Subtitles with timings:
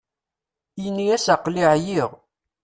[0.85, 2.09] Ini-as aql-i ɛyiɣ.